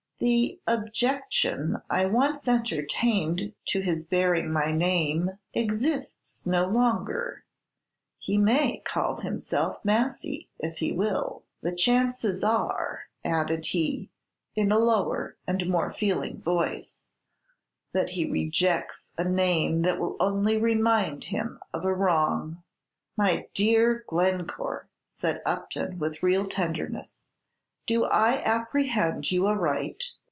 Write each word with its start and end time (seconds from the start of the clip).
"The 0.23 0.61
objection 0.67 1.81
I 1.89 2.05
once 2.05 2.47
entertained 2.47 3.53
to 3.65 3.81
his 3.81 4.05
bearing 4.05 4.51
my 4.51 4.71
name 4.71 5.31
exists 5.51 6.45
no 6.45 6.67
longer; 6.67 7.43
he 8.19 8.37
may 8.37 8.83
call 8.85 9.21
himself 9.21 9.83
Massy, 9.83 10.51
if 10.59 10.77
he 10.77 10.91
will. 10.91 11.45
The 11.63 11.73
chances 11.75 12.43
are," 12.43 13.05
added 13.25 13.65
he, 13.65 14.11
in 14.55 14.71
a 14.71 14.77
lower 14.77 15.37
and 15.47 15.67
more 15.67 15.91
feeling 15.91 16.39
voice, 16.39 17.11
"that 17.91 18.09
he 18.09 18.29
rejects 18.29 19.13
a 19.17 19.23
name 19.23 19.81
that 19.81 19.99
will 19.99 20.17
only 20.19 20.55
remind 20.55 21.23
him 21.23 21.59
of 21.73 21.83
a 21.83 21.91
wrong!" 21.95 22.61
"My 23.17 23.47
dear 23.55 24.03
Glencore," 24.05 24.87
said 25.09 25.41
Upton, 25.47 25.97
with 25.97 26.21
real 26.21 26.45
tenderness, 26.45 27.23
"do 27.87 28.05
I 28.05 28.41
apprehend 28.43 29.31
you 29.31 29.47
aright? 29.47 30.11